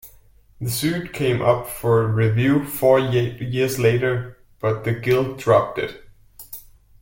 The 0.59 0.71
suit 0.71 1.13
came 1.13 1.43
up 1.43 1.67
for 1.69 2.07
review 2.07 2.65
four 2.65 2.97
years 2.97 3.77
later, 3.77 4.39
but 4.59 4.83
the 4.83 4.93
Guild 4.93 5.37
dropped 5.37 5.77
it. 5.77 6.03